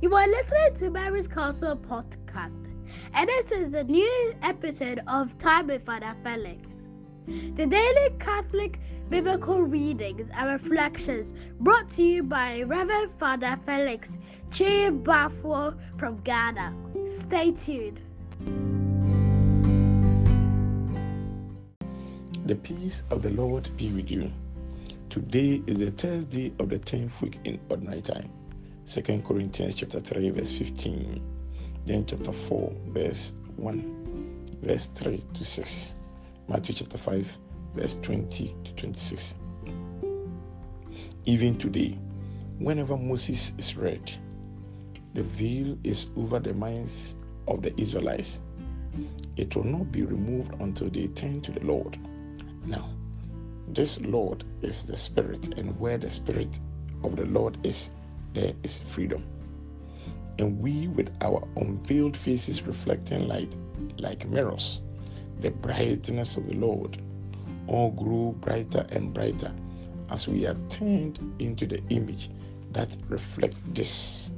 You 0.00 0.14
are 0.14 0.28
listening 0.28 0.74
to 0.74 0.90
Mary's 0.90 1.26
Castle 1.26 1.74
podcast, 1.74 2.64
and 3.14 3.28
this 3.28 3.50
is 3.50 3.74
a 3.74 3.82
new 3.82 4.32
episode 4.42 5.00
of 5.08 5.36
Time 5.38 5.66
with 5.66 5.84
Father 5.84 6.14
Felix. 6.22 6.84
The 7.26 7.66
daily 7.66 8.10
Catholic 8.20 8.78
biblical 9.10 9.62
readings 9.62 10.30
and 10.32 10.50
reflections 10.50 11.34
brought 11.58 11.88
to 11.90 12.04
you 12.04 12.22
by 12.22 12.62
Reverend 12.62 13.10
Father 13.10 13.58
Felix 13.66 14.18
Kyei 14.50 15.02
Baffour 15.02 15.76
from 15.96 16.18
Ghana. 16.18 16.76
Stay 17.04 17.50
tuned. 17.50 18.00
The 22.46 22.54
peace 22.54 23.02
of 23.10 23.22
the 23.22 23.30
Lord 23.30 23.68
be 23.76 23.90
with 23.90 24.12
you. 24.12 24.30
Today 25.10 25.60
is 25.66 25.78
the 25.78 25.90
Thursday 25.90 26.52
of 26.60 26.68
the 26.68 26.78
10th 26.78 27.20
week 27.20 27.40
in 27.42 27.58
ordinary 27.68 28.02
time. 28.02 28.30
2 28.90 29.22
Corinthians 29.26 29.74
chapter 29.74 30.00
3 30.00 30.30
verse 30.30 30.50
15. 30.52 31.20
Then 31.84 32.06
chapter 32.06 32.32
4 32.32 32.72
verse 32.86 33.32
1. 33.56 34.46
Verse 34.62 34.86
3 34.94 35.22
to 35.34 35.44
6. 35.44 35.94
Matthew 36.48 36.74
chapter 36.74 36.96
5 36.96 37.38
verse 37.74 37.96
20 38.02 38.56
to 38.64 38.72
26. 38.72 39.34
Even 41.26 41.58
today, 41.58 41.98
whenever 42.58 42.96
Moses 42.96 43.52
is 43.58 43.76
read, 43.76 44.10
the 45.12 45.22
veil 45.22 45.76
is 45.84 46.06
over 46.16 46.38
the 46.38 46.54
minds 46.54 47.14
of 47.46 47.60
the 47.60 47.78
Israelites. 47.78 48.40
It 49.36 49.54
will 49.54 49.64
not 49.64 49.92
be 49.92 50.02
removed 50.02 50.54
until 50.60 50.88
they 50.88 51.08
turn 51.08 51.42
to 51.42 51.52
the 51.52 51.60
Lord. 51.60 51.98
Now, 52.64 52.88
this 53.68 54.00
Lord 54.00 54.44
is 54.62 54.84
the 54.84 54.96
Spirit, 54.96 55.58
and 55.58 55.78
where 55.78 55.98
the 55.98 56.08
Spirit 56.08 56.58
of 57.04 57.16
the 57.16 57.26
Lord 57.26 57.58
is, 57.64 57.90
there 58.38 58.54
is 58.62 58.78
freedom. 58.94 59.24
And 60.38 60.60
we, 60.60 60.86
with 60.86 61.10
our 61.20 61.42
unveiled 61.56 62.16
faces 62.16 62.62
reflecting 62.62 63.26
light 63.26 63.52
like 63.98 64.28
mirrors, 64.28 64.80
the 65.40 65.50
brightness 65.50 66.36
of 66.36 66.46
the 66.46 66.54
Lord, 66.54 67.02
all 67.66 67.90
grow 67.90 68.36
brighter 68.40 68.86
and 68.90 69.12
brighter 69.12 69.52
as 70.10 70.28
we 70.28 70.46
are 70.46 70.56
turned 70.68 71.18
into 71.40 71.66
the 71.66 71.82
image 71.88 72.30
that 72.72 72.96
reflects 73.08 73.60
this. 73.74 74.30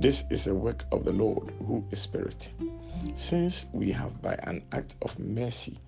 This 0.00 0.22
is 0.30 0.46
a 0.46 0.54
work 0.54 0.84
of 0.92 1.04
the 1.04 1.12
Lord 1.12 1.52
who 1.66 1.84
is 1.90 1.98
Spirit. 1.98 2.50
Since 3.16 3.66
we 3.72 3.90
have, 3.90 4.22
by 4.22 4.34
an 4.44 4.62
act 4.70 4.94
of 5.02 5.18
mercy, 5.18 5.78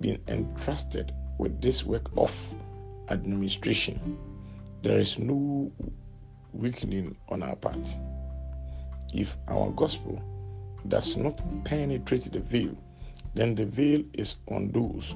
been 0.00 0.18
entrusted 0.26 1.12
with 1.38 1.60
this 1.62 1.84
work 1.84 2.10
of 2.16 2.34
administration, 3.08 4.18
there 4.82 4.98
is 4.98 5.18
no 5.18 5.70
weakening 6.54 7.16
on 7.28 7.42
our 7.42 7.56
part. 7.56 7.96
If 9.12 9.36
our 9.48 9.70
gospel 9.70 10.22
does 10.88 11.16
not 11.16 11.40
penetrate 11.64 12.32
the 12.32 12.40
veil, 12.40 12.76
then 13.34 13.54
the 13.54 13.66
veil 13.66 14.02
is 14.12 14.36
on 14.48 14.70
those 14.70 15.14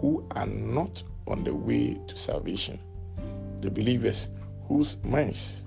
who 0.00 0.26
are 0.32 0.46
not 0.46 1.02
on 1.26 1.44
the 1.44 1.54
way 1.54 1.98
to 2.08 2.16
salvation, 2.16 2.78
the 3.60 3.70
believers 3.70 4.28
whose 4.66 4.96
minds 5.04 5.62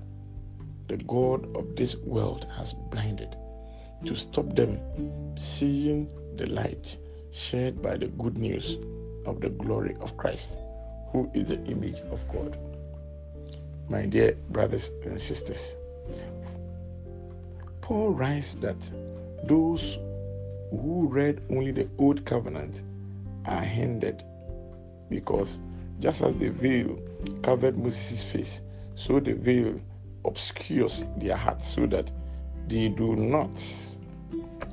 the 0.87 0.97
God 0.97 1.55
of 1.55 1.75
this 1.75 1.95
world 1.97 2.45
has 2.57 2.73
blinded 2.73 3.35
to 4.05 4.15
stop 4.15 4.55
them 4.55 4.79
seeing 5.37 6.09
the 6.35 6.45
light 6.47 6.97
shared 7.31 7.81
by 7.81 7.95
the 7.97 8.07
good 8.07 8.37
news 8.37 8.77
of 9.25 9.39
the 9.39 9.49
glory 9.49 9.95
of 10.01 10.17
Christ, 10.17 10.57
who 11.11 11.29
is 11.33 11.47
the 11.47 11.63
image 11.65 11.99
of 12.11 12.19
God. 12.27 12.57
My 13.89 14.05
dear 14.05 14.37
brothers 14.49 14.91
and 15.05 15.19
sisters, 15.19 15.75
Paul 17.81 18.11
writes 18.13 18.55
that 18.55 18.77
those 19.43 19.99
who 20.71 21.07
read 21.09 21.41
only 21.49 21.71
the 21.71 21.87
Old 21.97 22.25
Covenant 22.25 22.81
are 23.45 23.61
hindered 23.61 24.23
because 25.09 25.59
just 25.99 26.21
as 26.21 26.35
the 26.37 26.49
veil 26.49 26.97
covered 27.41 27.77
Moses' 27.77 28.23
face, 28.23 28.61
so 28.95 29.19
the 29.19 29.33
veil 29.33 29.79
obscures 30.25 31.05
their 31.17 31.35
hearts 31.35 31.67
so 31.75 31.85
that 31.87 32.09
they 32.67 32.87
do 32.89 33.15
not 33.15 33.51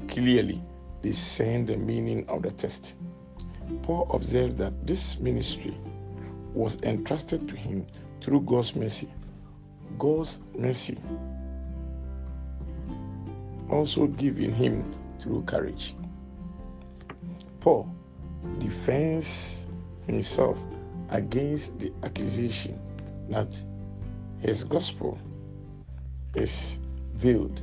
clearly 0.09 0.63
discern 1.03 1.67
the 1.67 1.77
meaning 1.77 2.25
of 2.29 2.43
the 2.43 2.51
text. 2.53 2.95
Paul 3.83 4.09
observes 4.13 4.57
that 4.59 4.87
this 4.87 5.19
ministry 5.19 5.75
was 6.55 6.79
entrusted 6.83 7.49
to 7.49 7.57
him 7.57 7.87
through 8.21 8.41
God's 8.41 8.75
mercy. 8.75 9.09
God's 9.99 10.41
mercy 10.57 10.99
also 13.71 14.07
given 14.07 14.53
him 14.53 14.95
through 15.21 15.43
courage. 15.43 15.95
Paul 17.61 17.89
defends 18.59 19.67
himself 20.07 20.59
against 21.11 21.79
the 21.79 21.93
accusation 22.03 22.79
that 23.29 23.49
his 24.41 24.65
gospel 24.65 25.19
is 26.35 26.79
veiled. 27.15 27.61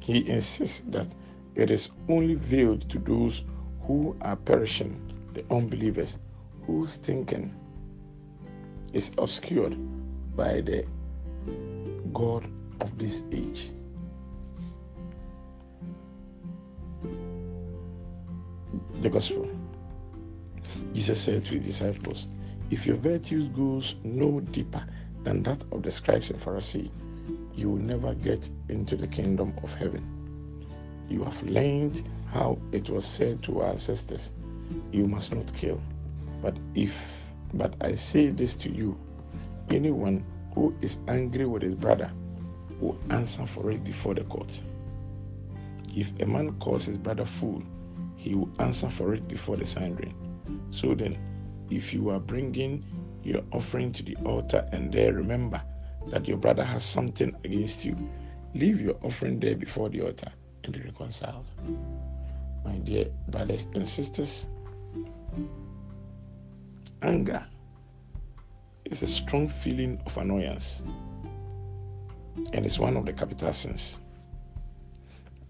He 0.00 0.28
insists 0.28 0.82
that 0.88 1.06
it 1.54 1.70
is 1.70 1.90
only 2.08 2.34
veiled 2.34 2.88
to 2.90 2.98
those 2.98 3.44
who 3.82 4.16
are 4.22 4.36
perishing, 4.36 4.98
the 5.34 5.44
unbelievers, 5.54 6.18
whose 6.70 6.94
thinking 6.94 7.52
is 8.92 9.10
obscured 9.18 9.76
by 10.36 10.60
the 10.60 10.86
God 12.14 12.48
of 12.80 12.96
this 12.96 13.22
age. 13.32 13.70
The 19.02 19.10
gospel. 19.10 19.50
Jesus 20.92 21.20
said 21.20 21.44
to 21.46 21.58
his 21.58 21.66
disciples, 21.66 22.28
If 22.70 22.86
your 22.86 22.96
virtues 22.96 23.48
goes 23.48 23.96
no 24.04 24.38
deeper 24.38 24.84
than 25.24 25.42
that 25.42 25.64
of 25.72 25.82
the 25.82 25.90
scribes 25.90 26.30
and 26.30 26.40
Pharisees, 26.40 26.90
you 27.56 27.70
will 27.70 27.82
never 27.82 28.14
get 28.14 28.48
into 28.68 28.96
the 28.96 29.08
kingdom 29.08 29.54
of 29.64 29.74
heaven. 29.74 30.04
You 31.08 31.24
have 31.24 31.42
learned 31.42 32.04
how 32.32 32.58
it 32.70 32.88
was 32.88 33.06
said 33.06 33.42
to 33.44 33.60
our 33.60 33.70
ancestors, 33.70 34.30
You 34.92 35.08
must 35.08 35.34
not 35.34 35.52
kill. 35.54 35.80
But 36.42 36.56
if 36.74 36.94
but 37.54 37.74
I 37.80 37.94
say 37.94 38.28
this 38.30 38.54
to 38.54 38.70
you, 38.70 38.98
anyone 39.70 40.24
who 40.54 40.74
is 40.80 40.98
angry 41.08 41.46
with 41.46 41.62
his 41.62 41.74
brother 41.74 42.10
will 42.80 42.98
answer 43.10 43.46
for 43.46 43.70
it 43.70 43.84
before 43.84 44.14
the 44.14 44.24
court. 44.24 44.62
If 45.94 46.12
a 46.20 46.26
man 46.26 46.58
calls 46.60 46.86
his 46.86 46.98
brother 46.98 47.24
fool, 47.26 47.62
he 48.16 48.34
will 48.34 48.50
answer 48.58 48.88
for 48.88 49.14
it 49.14 49.26
before 49.26 49.56
the 49.56 49.66
Sanhedrin. 49.66 50.14
So 50.70 50.94
then, 50.94 51.18
if 51.70 51.92
you 51.92 52.10
are 52.10 52.20
bringing 52.20 52.84
your 53.22 53.42
offering 53.52 53.92
to 53.92 54.02
the 54.02 54.16
altar 54.24 54.68
and 54.72 54.92
there 54.92 55.12
remember 55.12 55.60
that 56.08 56.26
your 56.26 56.36
brother 56.36 56.64
has 56.64 56.84
something 56.84 57.34
against 57.44 57.84
you, 57.84 57.96
leave 58.54 58.80
your 58.80 58.96
offering 59.02 59.40
there 59.40 59.56
before 59.56 59.88
the 59.88 60.02
altar 60.02 60.32
and 60.64 60.72
be 60.72 60.80
reconciled. 60.80 61.46
My 62.64 62.76
dear 62.78 63.06
brothers 63.28 63.66
and 63.74 63.88
sisters, 63.88 64.46
anger 67.02 67.44
is 68.84 69.02
a 69.02 69.06
strong 69.06 69.48
feeling 69.48 70.00
of 70.06 70.16
annoyance 70.16 70.82
and 72.52 72.64
it's 72.66 72.78
one 72.78 72.96
of 72.96 73.06
the 73.06 73.12
capital 73.12 73.52
sins. 73.52 73.98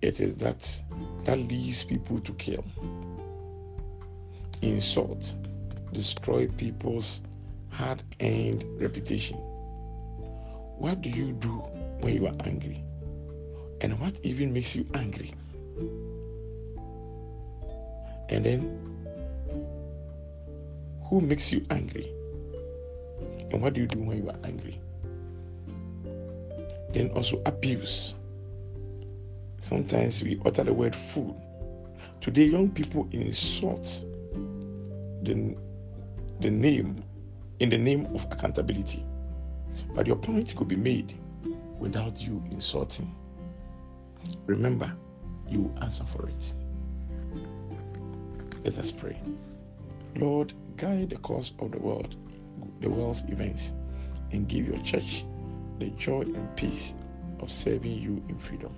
It 0.02 0.20
is 0.20 0.34
that 0.36 0.82
that 1.24 1.38
leads 1.38 1.84
people 1.84 2.20
to 2.20 2.32
kill, 2.34 2.64
insult, 4.62 5.34
destroy 5.92 6.48
people's 6.48 7.22
hard 7.70 8.02
earned 8.20 8.64
reputation. 8.80 9.36
What 10.78 11.02
do 11.02 11.10
you 11.10 11.32
do 11.32 11.58
when 12.00 12.14
you 12.14 12.26
are 12.26 12.36
angry? 12.44 12.82
And 13.82 13.98
what 14.00 14.18
even 14.22 14.52
makes 14.52 14.74
you 14.74 14.86
angry? 14.94 15.34
And 18.30 18.44
then, 18.44 18.89
who 21.10 21.20
makes 21.20 21.50
you 21.50 21.66
angry? 21.70 22.12
And 23.50 23.60
what 23.60 23.74
do 23.74 23.80
you 23.80 23.88
do 23.88 23.98
when 23.98 24.22
you 24.22 24.30
are 24.30 24.38
angry? 24.44 24.80
Then 26.94 27.10
also 27.10 27.42
abuse. 27.46 28.14
Sometimes 29.60 30.22
we 30.22 30.40
utter 30.46 30.62
the 30.62 30.72
word 30.72 30.94
fool. 31.12 31.36
Today, 32.20 32.44
young 32.44 32.70
people 32.70 33.08
insult 33.10 34.04
the, 35.22 35.56
the 36.40 36.50
name 36.50 37.02
in 37.58 37.70
the 37.70 37.78
name 37.78 38.06
of 38.14 38.24
accountability. 38.30 39.04
But 39.94 40.06
your 40.06 40.16
point 40.16 40.54
could 40.54 40.68
be 40.68 40.76
made 40.76 41.18
without 41.78 42.20
you 42.20 42.42
insulting. 42.52 43.12
Remember, 44.46 44.92
you 45.48 45.74
answer 45.82 46.04
for 46.16 46.28
it. 46.28 46.54
Let 48.64 48.78
us 48.78 48.92
pray. 48.92 49.18
Lord, 50.16 50.52
guide 50.76 51.10
the 51.10 51.16
course 51.16 51.52
of 51.58 51.72
the 51.72 51.78
world, 51.78 52.16
the 52.80 52.90
world's 52.90 53.22
events, 53.28 53.72
and 54.32 54.48
give 54.48 54.66
your 54.66 54.78
church 54.78 55.24
the 55.78 55.90
joy 55.90 56.22
and 56.22 56.56
peace 56.56 56.94
of 57.40 57.50
serving 57.50 57.92
you 57.92 58.22
in 58.28 58.38
freedom. 58.38 58.74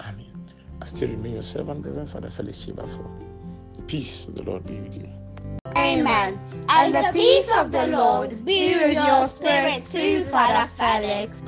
Amen. 0.00 0.50
I 0.80 0.86
still 0.86 1.08
remain 1.08 1.34
your 1.34 1.42
servant, 1.42 1.84
Reverend 1.84 2.10
Father 2.10 2.30
Felix 2.30 2.58
Kyei 2.58 2.74
Baffour. 2.74 3.10
The 3.76 3.82
peace 3.82 4.26
of 4.26 4.34
the 4.34 4.42
Lord 4.42 4.66
be 4.66 4.74
with 4.80 4.94
you. 4.94 5.08
Amen. 5.76 6.38
And 6.68 6.94
the 6.94 7.10
peace 7.12 7.50
of 7.56 7.72
the 7.72 7.86
Lord 7.86 8.44
be 8.44 8.74
with 8.74 8.92
your 8.92 9.26
spirit 9.26 9.84
too, 9.84 10.24
Father 10.24 10.68
Felix. 10.76 11.42